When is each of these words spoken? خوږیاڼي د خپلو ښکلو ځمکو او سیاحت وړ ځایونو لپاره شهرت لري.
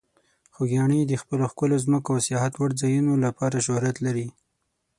خوږیاڼي 0.53 0.99
د 1.05 1.13
خپلو 1.21 1.43
ښکلو 1.51 1.75
ځمکو 1.85 2.09
او 2.15 2.23
سیاحت 2.27 2.53
وړ 2.55 2.71
ځایونو 2.81 3.13
لپاره 3.25 3.63
شهرت 3.65 3.95
لري. 4.05 4.27